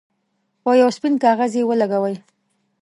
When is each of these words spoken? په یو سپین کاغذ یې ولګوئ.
په 0.63 0.71
یو 0.81 0.89
سپین 0.97 1.13
کاغذ 1.23 1.51
یې 1.57 1.63
ولګوئ. 1.67 2.15